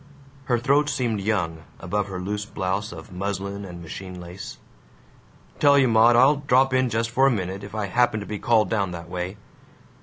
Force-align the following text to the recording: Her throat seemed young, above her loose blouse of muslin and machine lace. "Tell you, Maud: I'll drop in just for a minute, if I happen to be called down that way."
Her 0.45 0.57
throat 0.57 0.89
seemed 0.89 1.21
young, 1.21 1.59
above 1.79 2.07
her 2.07 2.19
loose 2.19 2.43
blouse 2.43 2.91
of 2.91 3.11
muslin 3.11 3.63
and 3.63 3.83
machine 3.83 4.19
lace. 4.19 4.57
"Tell 5.59 5.77
you, 5.77 5.87
Maud: 5.87 6.15
I'll 6.15 6.37
drop 6.37 6.73
in 6.73 6.89
just 6.89 7.11
for 7.11 7.27
a 7.27 7.31
minute, 7.31 7.63
if 7.63 7.75
I 7.75 7.85
happen 7.85 8.19
to 8.19 8.25
be 8.25 8.39
called 8.39 8.67
down 8.67 8.89
that 8.93 9.09
way." 9.09 9.37